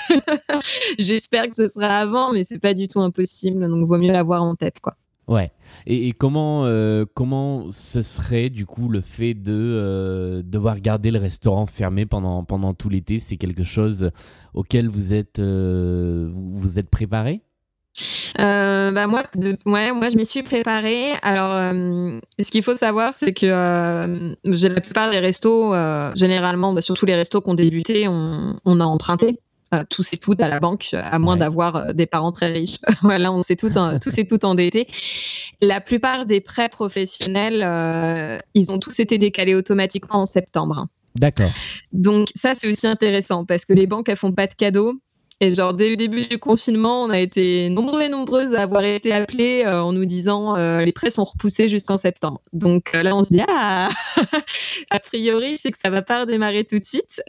J'espère 0.99 1.49
que 1.49 1.55
ce 1.55 1.67
sera 1.67 1.99
avant, 1.99 2.31
mais 2.31 2.43
c'est 2.43 2.59
pas 2.59 2.73
du 2.73 2.87
tout 2.87 3.01
impossible. 3.01 3.67
Donc, 3.67 3.87
vaut 3.87 3.97
mieux 3.97 4.11
l'avoir 4.11 4.43
en 4.43 4.55
tête, 4.55 4.79
quoi. 4.79 4.95
Ouais. 5.29 5.51
Et, 5.85 6.11
comment, 6.13 6.65
euh, 6.65 7.05
comment 7.13 7.71
ce 7.71 8.01
serait 8.01 8.49
du 8.49 8.65
coup 8.65 8.89
le 8.89 9.01
fait 9.01 9.35
de 9.35 9.53
euh, 9.53 10.41
devoir 10.43 10.79
garder 10.79 11.11
le 11.11 11.19
restaurant 11.19 11.67
fermé 11.67 12.07
pendant, 12.07 12.43
pendant 12.43 12.73
tout 12.73 12.89
l'été? 12.89 13.19
C'est 13.19 13.37
quelque 13.37 13.63
chose 13.63 14.09
auquel 14.55 14.89
vous 14.89 15.13
êtes, 15.13 15.37
euh, 15.37 16.31
vous 16.33 16.79
êtes 16.79 16.89
préparé? 16.89 17.43
Bah 18.37 19.05
moi, 19.05 19.23
ouais, 19.67 19.91
moi, 19.91 20.09
je 20.09 20.15
m'y 20.15 20.25
suis 20.25 20.41
préparée. 20.41 21.11
Alors, 21.21 21.73
ce 21.73 22.51
qu'il 22.51 22.63
faut 22.63 22.75
savoir, 22.75 23.13
c'est 23.13 23.33
que 23.33 23.45
la 23.45 24.81
plupart 24.81 25.11
des 25.11 25.19
restos, 25.19 25.73
généralement, 26.15 26.73
bah, 26.73 26.81
surtout 26.81 27.05
les 27.05 27.15
restos 27.15 27.41
qui 27.41 27.49
ont 27.51 27.55
débuté, 27.55 28.07
on 28.07 28.79
a 28.79 28.85
emprunté 28.85 29.39
tous 29.89 30.03
ces 30.03 30.17
tout 30.17 30.35
à 30.39 30.47
la 30.47 30.59
banque, 30.59 30.89
à 30.93 31.19
moins 31.19 31.37
d'avoir 31.37 31.75
euh, 31.75 31.93
des 31.93 32.05
parents 32.05 32.31
très 32.31 32.51
riches. 32.51 32.79
voilà, 33.01 33.31
on 33.31 33.43
s'est 33.43 33.55
tout, 33.55 33.71
tous 34.01 34.17
et 34.17 34.27
tout 34.27 34.43
endettés. 34.45 34.87
La 35.61 35.81
plupart 35.81 36.25
des 36.25 36.41
prêts 36.41 36.69
professionnels, 36.69 37.63
euh, 37.63 38.39
ils 38.53 38.71
ont 38.71 38.79
tous 38.79 38.99
été 38.99 39.17
décalés 39.17 39.55
automatiquement 39.55 40.21
en 40.21 40.25
septembre. 40.25 40.87
D'accord. 41.15 41.51
Donc 41.91 42.29
ça, 42.35 42.53
c'est 42.55 42.71
aussi 42.71 42.87
intéressant 42.87 43.45
parce 43.45 43.65
que 43.65 43.73
les 43.73 43.87
banques, 43.87 44.09
elles 44.09 44.17
font 44.17 44.31
pas 44.31 44.47
de 44.47 44.53
cadeaux. 44.53 44.93
Et 45.41 45.55
genre, 45.55 45.73
dès 45.73 45.89
le 45.91 45.95
début 45.95 46.25
du 46.25 46.37
confinement, 46.37 47.03
on 47.03 47.09
a 47.09 47.17
été 47.17 47.69
nombreux 47.69 48.01
et 48.01 48.09
nombreuses 48.09 48.53
à 48.53 48.63
avoir 48.63 48.83
été 48.83 49.13
appelés 49.13 49.63
euh, 49.65 49.81
en 49.81 49.93
nous 49.93 50.03
disant 50.03 50.57
euh, 50.57 50.81
les 50.81 50.91
prêts 50.91 51.11
sont 51.11 51.23
repoussés 51.23 51.69
jusqu'en 51.69 51.97
septembre. 51.97 52.41
Donc 52.51 52.91
euh, 52.93 53.03
là, 53.03 53.15
on 53.15 53.23
se 53.23 53.29
dit, 53.29 53.41
ah, 53.47 53.87
a 54.89 54.99
priori, 54.99 55.57
c'est 55.57 55.71
que 55.71 55.77
ça 55.77 55.89
va 55.89 56.01
pas 56.01 56.21
redémarrer 56.21 56.65
tout 56.65 56.77
de 56.77 56.83
suite. 56.83 57.21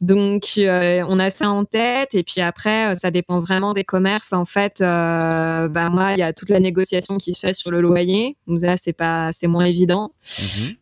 donc, 0.00 0.44
on 0.56 1.18
a 1.18 1.30
ça 1.30 1.50
en 1.50 1.66
tête. 1.66 2.14
Et 2.14 2.22
puis 2.22 2.40
après, 2.40 2.96
ça 2.96 3.10
dépend 3.10 3.38
vraiment 3.40 3.74
des 3.74 3.84
commerces. 3.84 4.32
En 4.32 4.46
fait, 4.46 4.76
bah, 4.80 5.90
moi, 5.90 6.12
il 6.12 6.20
y 6.20 6.22
a 6.22 6.32
toute 6.32 6.48
la 6.48 6.60
négociation 6.60 7.18
qui 7.18 7.34
se 7.34 7.40
fait 7.40 7.54
sur 7.54 7.70
le 7.70 7.82
loyer. 7.82 8.36
Donc 8.46 8.62
là, 8.62 8.76
c'est 8.78 8.94
pas, 8.94 9.30
c'est 9.32 9.46
moins 9.46 9.66
évident. 9.66 10.12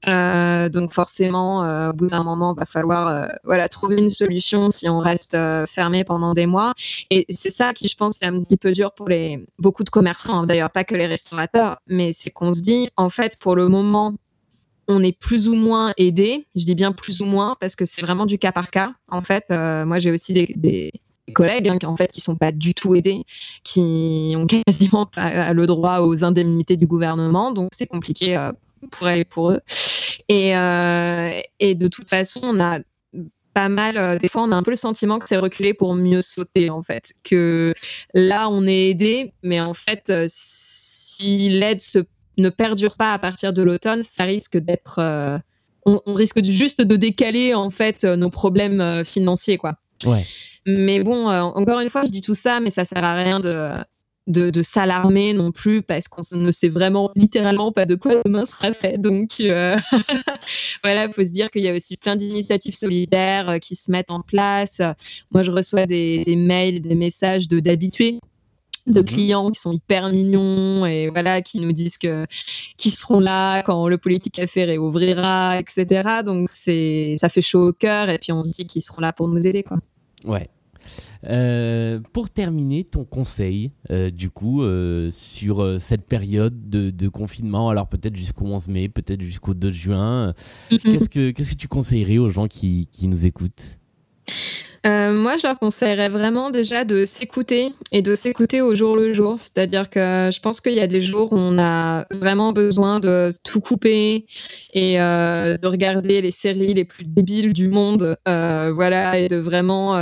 Mhm. 0.06 0.68
donc 0.68 0.92
forcément, 0.92 1.88
au 1.90 1.92
bout 1.94 2.06
d'un 2.06 2.22
moment, 2.22 2.54
va 2.54 2.64
falloir 2.64 3.28
voilà, 3.42 3.68
trouver 3.68 3.96
une 3.96 4.10
solution 4.10 4.70
si 4.70 4.88
on 4.88 4.98
reste 4.98 5.36
fermé 5.66 5.95
pendant 6.04 6.34
des 6.34 6.46
mois. 6.46 6.74
Et 7.10 7.26
c'est 7.28 7.50
ça 7.50 7.72
qui, 7.74 7.88
je 7.88 7.96
pense, 7.96 8.16
c'est 8.18 8.26
un 8.26 8.40
petit 8.42 8.56
peu 8.56 8.72
dur 8.72 8.92
pour 8.92 9.08
les, 9.08 9.44
beaucoup 9.58 9.84
de 9.84 9.90
commerçants, 9.90 10.42
hein. 10.42 10.46
d'ailleurs 10.46 10.70
pas 10.70 10.84
que 10.84 10.94
les 10.94 11.06
restaurateurs, 11.06 11.78
mais 11.86 12.12
c'est 12.12 12.30
qu'on 12.30 12.54
se 12.54 12.60
dit, 12.60 12.88
en 12.96 13.10
fait, 13.10 13.36
pour 13.38 13.56
le 13.56 13.68
moment, 13.68 14.14
on 14.88 15.02
est 15.02 15.18
plus 15.18 15.48
ou 15.48 15.54
moins 15.54 15.92
aidé. 15.96 16.46
Je 16.54 16.64
dis 16.64 16.74
bien 16.74 16.92
plus 16.92 17.20
ou 17.22 17.26
moins 17.26 17.56
parce 17.60 17.76
que 17.76 17.84
c'est 17.84 18.02
vraiment 18.02 18.26
du 18.26 18.38
cas 18.38 18.52
par 18.52 18.70
cas. 18.70 18.92
En 19.08 19.20
fait, 19.20 19.44
euh, 19.50 19.84
moi, 19.84 19.98
j'ai 19.98 20.10
aussi 20.10 20.32
des, 20.32 20.92
collègues 21.32 21.68
hein, 21.68 21.78
qui 21.78 21.86
en 21.86 21.96
fait 21.96 22.12
qui 22.12 22.20
sont 22.20 22.36
pas 22.36 22.52
du 22.52 22.72
tout 22.72 22.94
aidés, 22.94 23.24
qui 23.64 24.34
ont 24.36 24.46
quasiment 24.66 25.06
pas 25.06 25.52
le 25.52 25.66
droit 25.66 26.00
aux 26.00 26.24
indemnités 26.24 26.76
du 26.76 26.86
gouvernement, 26.86 27.50
donc 27.50 27.70
c'est 27.76 27.86
compliqué 27.86 28.36
euh, 28.36 28.52
pour 28.92 29.08
elles 29.08 29.20
et 29.20 29.24
pour 29.24 29.50
eux. 29.50 29.60
Et, 30.28 30.56
euh, 30.56 31.30
et 31.58 31.74
de 31.74 31.88
toute 31.88 32.08
façon, 32.08 32.40
on 32.44 32.60
a 32.60 32.78
pas 33.56 33.70
mal. 33.70 33.96
Euh, 33.96 34.18
des 34.18 34.28
fois, 34.28 34.42
on 34.42 34.52
a 34.52 34.56
un 34.56 34.62
peu 34.62 34.70
le 34.70 34.76
sentiment 34.76 35.18
que 35.18 35.26
c'est 35.26 35.38
reculé 35.38 35.72
pour 35.72 35.94
mieux 35.94 36.20
sauter, 36.20 36.68
en 36.68 36.82
fait. 36.82 37.14
Que 37.24 37.72
là, 38.12 38.50
on 38.50 38.66
est 38.66 38.90
aidé, 38.90 39.32
mais 39.42 39.62
en 39.62 39.72
fait, 39.72 40.10
euh, 40.10 40.26
si 40.28 41.48
l'aide 41.48 41.80
ne 42.36 42.50
perdure 42.50 42.96
pas 42.96 43.14
à 43.14 43.18
partir 43.18 43.54
de 43.54 43.62
l'automne, 43.62 44.02
ça 44.02 44.24
risque 44.24 44.58
d'être. 44.58 44.98
Euh, 44.98 45.38
on, 45.86 46.12
risque 46.12 46.44
juste 46.44 46.82
de 46.82 46.96
décaler, 46.96 47.54
en 47.54 47.70
fait, 47.70 48.04
nos 48.04 48.28
problèmes 48.28 49.04
financiers, 49.06 49.56
quoi. 49.56 49.76
Ouais. 50.04 50.26
Mais 50.66 51.02
bon, 51.02 51.26
encore 51.28 51.80
une 51.80 51.88
fois, 51.88 52.02
je 52.02 52.10
dis 52.10 52.22
tout 52.22 52.34
ça, 52.34 52.60
mais 52.60 52.70
ça 52.70 52.84
sert 52.84 53.04
à 53.04 53.14
rien 53.14 53.40
de 53.40 53.72
de, 54.26 54.62
s'alarmer 54.62 55.32
non 55.32 55.52
plus 55.52 55.82
parce 55.82 56.08
qu'on 56.08 56.22
ne 56.36 56.50
sait 56.50 56.68
vraiment 56.68 57.10
littéralement 57.14 57.72
pas 57.72 57.86
de 57.86 57.94
quoi 57.94 58.22
demain 58.24 58.44
sera 58.44 58.72
fait. 58.72 58.98
Donc 58.98 59.34
euh, 59.40 59.76
voilà, 60.84 61.06
il 61.06 61.12
faut 61.12 61.24
se 61.24 61.30
dire 61.30 61.50
qu'il 61.50 61.62
y 61.62 61.68
a 61.68 61.74
aussi 61.74 61.96
plein 61.96 62.16
d'initiatives 62.16 62.76
solidaires 62.76 63.50
euh, 63.50 63.58
qui 63.58 63.76
se 63.76 63.90
mettent 63.90 64.10
en 64.10 64.20
place. 64.20 64.80
Moi, 65.30 65.42
je 65.42 65.50
reçois 65.50 65.86
des, 65.86 66.24
mails, 66.36 66.80
des 66.82 66.94
messages 66.94 67.48
de 67.48 67.60
d'habitués 67.60 68.18
de 68.86 69.00
mhm. 69.00 69.06
clients 69.06 69.50
qui 69.50 69.60
sont 69.60 69.72
hyper 69.72 70.10
mignons 70.10 70.86
et 70.86 71.08
voilà 71.08 71.42
qui 71.42 71.58
nous 71.58 71.72
disent 71.72 71.98
que 71.98 72.24
qui 72.76 72.90
seront 72.90 73.18
là 73.18 73.62
quand 73.62 73.88
le 73.88 73.98
politique 73.98 74.34
café 74.34 74.64
réouvrira 74.64 75.58
etc 75.58 76.20
donc 76.24 76.48
c'est 76.48 77.16
ça 77.18 77.28
fait 77.28 77.42
chaud 77.42 77.70
au 77.70 77.72
cœur 77.72 78.10
et 78.10 78.18
puis 78.18 78.30
on 78.30 78.44
se 78.44 78.52
dit 78.52 78.64
qu'ils 78.64 78.82
seront 78.82 79.00
là 79.00 79.12
pour 79.12 79.26
nous 79.26 79.44
aider 79.44 79.64
quoi 79.64 79.78
ouais 80.24 80.48
euh, 81.24 82.00
pour 82.12 82.30
terminer, 82.30 82.84
ton 82.84 83.04
conseil, 83.04 83.72
euh, 83.90 84.10
du 84.10 84.30
coup, 84.30 84.62
euh, 84.62 85.10
sur 85.10 85.80
cette 85.80 86.06
période 86.06 86.68
de, 86.68 87.08
confinement, 87.08 87.70
alors 87.70 87.88
peut-être 87.88 88.16
jusqu'au 88.16 88.46
11 88.46 88.68
mai, 88.68 88.88
peut-être 88.88 89.22
jusqu'au 89.22 89.54
2 89.54 89.72
juin, 89.72 90.34
mhm. 90.70 90.78
qu'est-ce, 90.78 91.08
que, 91.08 91.30
qu'est-ce 91.30 91.50
que 91.50 91.56
tu 91.56 91.68
conseillerais 91.68 92.18
aux 92.18 92.30
gens 92.30 92.48
qui, 92.48 92.88
qui 92.90 93.08
nous 93.08 93.26
écoutent? 93.26 93.78
Euh, 94.86 95.12
moi, 95.12 95.36
je 95.36 95.46
leur 95.46 95.58
conseillerais 95.58 96.08
vraiment 96.08 96.50
déjà 96.50 96.84
de 96.84 97.04
s'écouter 97.06 97.72
et 97.90 98.02
de 98.02 98.14
s'écouter 98.14 98.60
au 98.60 98.74
jour 98.76 98.96
le 98.96 99.12
jour. 99.12 99.36
C'est-à-dire 99.36 99.90
que 99.90 100.30
je 100.32 100.40
pense 100.40 100.60
qu'il 100.60 100.74
y 100.74 100.80
a 100.80 100.86
des 100.86 101.00
jours 101.00 101.32
où 101.32 101.36
on 101.36 101.58
a 101.58 102.06
vraiment 102.12 102.52
besoin 102.52 103.00
de 103.00 103.34
tout 103.42 103.60
couper 103.60 104.26
et 104.74 105.00
euh, 105.00 105.56
de 105.56 105.66
regarder 105.66 106.20
les 106.20 106.30
séries 106.30 106.74
les 106.74 106.84
plus 106.84 107.04
débiles 107.04 107.52
du 107.52 107.68
monde, 107.68 108.16
euh, 108.28 108.72
voilà, 108.72 109.18
et 109.18 109.28
de 109.28 109.36
vraiment 109.36 109.94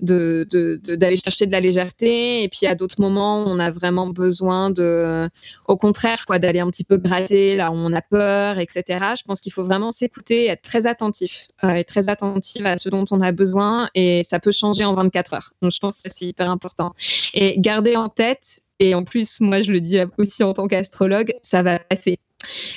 d'aller 0.00 1.16
chercher 1.16 1.46
de 1.46 1.52
la 1.52 1.60
légèreté. 1.60 2.42
Et 2.42 2.48
puis 2.48 2.66
à 2.66 2.74
d'autres 2.74 3.00
moments, 3.00 3.44
on 3.46 3.58
a 3.58 3.70
vraiment 3.70 4.08
besoin 4.08 4.68
de, 4.68 5.26
au 5.68 5.76
contraire, 5.78 6.26
quoi, 6.26 6.38
d'aller 6.38 6.60
un 6.60 6.70
petit 6.70 6.84
peu 6.84 6.98
gratter 6.98 7.56
là 7.56 7.70
où 7.70 7.74
on 7.74 7.92
a 7.94 8.02
peur, 8.02 8.58
etc. 8.58 8.84
Je 9.16 9.22
pense 9.22 9.40
qu'il 9.40 9.52
faut 9.52 9.64
vraiment 9.64 9.90
s'écouter, 9.90 10.48
être 10.48 10.62
très 10.62 10.86
attentif, 10.86 11.48
être 11.62 11.88
très 11.88 12.10
attentif 12.10 12.66
à 12.66 12.76
ce 12.76 12.90
dont 12.90 13.06
on 13.10 13.22
a 13.22 13.32
besoin 13.32 13.85
et 13.94 14.22
ça 14.24 14.40
peut 14.40 14.52
changer 14.52 14.84
en 14.84 14.94
24 14.94 15.34
heures. 15.34 15.52
Donc 15.62 15.72
je 15.72 15.78
pense 15.78 16.02
que 16.02 16.10
c'est 16.12 16.26
hyper 16.26 16.50
important. 16.50 16.94
Et 17.34 17.58
garder 17.58 17.96
en 17.96 18.08
tête, 18.08 18.60
et 18.78 18.94
en 18.94 19.04
plus, 19.04 19.40
moi 19.40 19.62
je 19.62 19.72
le 19.72 19.80
dis 19.80 19.98
aussi 20.18 20.42
en 20.42 20.52
tant 20.52 20.68
qu'astrologue, 20.68 21.34
ça 21.42 21.62
va 21.62 21.78
passer. 21.78 22.18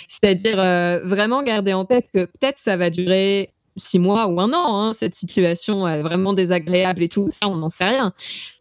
C'est-à-dire 0.08 0.60
euh, 0.60 1.00
vraiment 1.04 1.44
garder 1.44 1.74
en 1.74 1.86
tête 1.86 2.08
que 2.14 2.26
peut-être 2.26 2.58
ça 2.58 2.78
va 2.78 2.90
durer 2.90 3.54
six 3.76 4.00
mois 4.00 4.28
ou 4.28 4.40
un 4.40 4.52
an, 4.54 4.82
hein, 4.82 4.94
cette 4.94 5.16
situation 5.16 5.88
est 5.88 6.02
vraiment 6.02 6.34
désagréable 6.34 7.04
et 7.04 7.10
tout, 7.10 7.30
ça 7.32 7.48
on 7.48 7.56
n'en 7.56 7.70
sait 7.70 7.86
rien. 7.86 8.14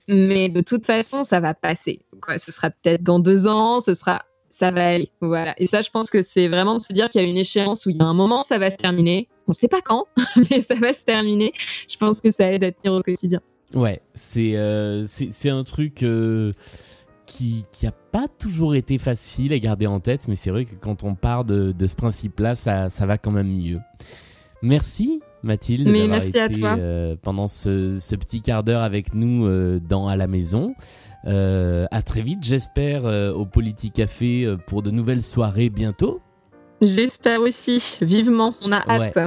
Mais 0.06 0.48
de 0.48 0.60
toute 0.60 0.86
façon, 0.86 1.22
ça 1.22 1.40
va 1.40 1.54
passer. 1.54 2.00
ce 2.38 2.52
sera 2.52 2.70
peut-être 2.70 3.02
dans 3.02 3.18
deux 3.18 3.46
ans, 3.46 3.80
ce 3.80 3.94
sera 3.94 4.22
ça 4.58 4.70
va 4.72 4.88
aller. 4.88 5.10
Voilà. 5.20 5.54
Et 5.58 5.66
ça, 5.66 5.82
je 5.82 5.90
pense 5.90 6.10
que 6.10 6.22
c'est 6.22 6.48
vraiment 6.48 6.74
de 6.74 6.80
se 6.80 6.92
dire 6.92 7.08
qu'il 7.10 7.20
y 7.20 7.24
a 7.24 7.28
une 7.28 7.38
échéance 7.38 7.86
où 7.86 7.90
il 7.90 7.96
y 7.96 8.00
a 8.00 8.04
un 8.04 8.14
moment, 8.14 8.42
ça 8.42 8.58
va 8.58 8.70
se 8.70 8.76
terminer. 8.76 9.28
On 9.48 9.52
ne 9.52 9.54
sait 9.54 9.68
pas 9.68 9.80
quand, 9.80 10.06
mais 10.50 10.60
ça 10.60 10.74
va 10.74 10.92
se 10.92 11.04
terminer. 11.04 11.52
Je 11.90 11.96
pense 11.96 12.20
que 12.20 12.30
ça 12.30 12.52
aide 12.52 12.64
à 12.64 12.72
tenir 12.72 12.96
au 12.96 13.02
quotidien. 13.02 13.40
Ouais, 13.74 14.00
c'est 14.14 14.56
euh, 14.56 15.04
c'est 15.06 15.50
un 15.50 15.62
truc 15.62 16.02
euh, 16.02 16.52
qui 17.26 17.66
n'a 17.82 17.92
pas 17.92 18.28
toujours 18.28 18.74
été 18.74 18.98
facile 18.98 19.52
à 19.52 19.58
garder 19.58 19.86
en 19.86 20.00
tête, 20.00 20.28
mais 20.28 20.36
c'est 20.36 20.50
vrai 20.50 20.64
que 20.64 20.74
quand 20.74 21.04
on 21.04 21.14
part 21.14 21.44
de, 21.44 21.72
de 21.72 21.86
ce 21.86 21.94
principe-là, 21.94 22.54
ça, 22.54 22.88
ça 22.88 23.04
va 23.04 23.18
quand 23.18 23.30
même 23.30 23.48
mieux. 23.48 23.80
Merci 24.62 25.20
Mathilde 25.42 25.86
d'avoir 25.86 26.24
été 26.24 26.60
euh, 26.64 27.14
pendant 27.20 27.46
ce, 27.46 27.98
ce, 27.98 28.16
petit 28.16 28.40
quart 28.40 28.64
d'heure 28.64 28.82
avec 28.82 29.14
nous 29.14 29.46
dans 29.80 30.08
à 30.08 30.16
la 30.16 30.26
maison. 30.26 30.74
Euh, 31.26 31.86
à 31.90 32.02
très 32.02 32.22
vite, 32.22 32.42
j'espère, 32.42 33.04
euh, 33.04 33.32
au 33.32 33.44
Politique 33.44 33.94
Café 33.94 34.44
euh, 34.44 34.56
pour 34.56 34.82
de 34.82 34.90
nouvelles 34.90 35.22
soirées 35.22 35.68
bientôt. 35.68 36.20
J'espère 36.80 37.40
aussi, 37.40 37.98
vivement, 38.00 38.54
on 38.62 38.72
a 38.72 38.80
hâte. 38.88 39.18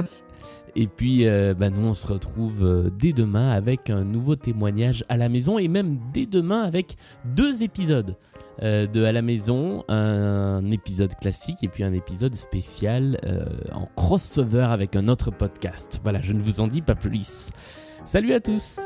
Et 0.74 0.86
puis, 0.86 1.26
bah, 1.26 1.68
nous, 1.70 1.88
on 1.88 1.92
se 1.92 2.06
retrouve 2.06 2.90
dès 2.98 3.12
demain 3.12 3.50
avec 3.50 3.90
un 3.90 4.04
nouveau 4.04 4.36
témoignage 4.36 5.04
à 5.08 5.16
la 5.16 5.28
maison 5.28 5.58
et 5.58 5.68
même 5.68 5.98
dès 6.14 6.24
demain 6.26 6.62
avec 6.62 6.96
deux 7.24 7.62
épisodes 7.62 8.16
de 8.60 9.04
à 9.04 9.12
la 9.12 9.22
maison, 9.22 9.84
un 9.88 10.70
épisode 10.70 11.14
classique 11.20 11.62
et 11.62 11.68
puis 11.68 11.84
un 11.84 11.92
épisode 11.92 12.34
spécial 12.34 13.18
en 13.72 13.86
crossover 13.96 14.68
avec 14.70 14.96
un 14.96 15.08
autre 15.08 15.30
podcast. 15.30 16.00
Voilà, 16.02 16.22
je 16.22 16.32
ne 16.32 16.40
vous 16.40 16.60
en 16.60 16.68
dis 16.68 16.82
pas 16.82 16.94
plus. 16.94 17.50
Salut 18.06 18.32
à 18.32 18.40
tous 18.40 18.78